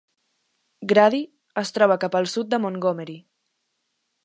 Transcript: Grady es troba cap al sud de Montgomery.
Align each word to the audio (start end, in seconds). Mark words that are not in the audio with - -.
Grady 0.93 1.19
es 1.63 1.73
troba 1.77 1.99
cap 2.05 2.19
al 2.21 2.31
sud 2.33 2.51
de 2.55 2.61
Montgomery. 2.65 3.21